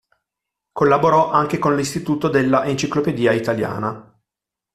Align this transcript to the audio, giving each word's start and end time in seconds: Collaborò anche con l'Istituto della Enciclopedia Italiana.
Collaborò 0.71 1.29
anche 1.29 1.59
con 1.59 1.75
l'Istituto 1.75 2.27
della 2.27 2.65
Enciclopedia 2.65 3.33
Italiana. 3.33 4.19